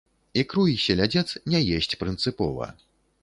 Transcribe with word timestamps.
Ікру 0.41 0.63
і 0.69 0.73
селядзец 0.85 1.29
не 1.53 1.61
есць 1.79 1.97
прынцыпова. 2.05 2.71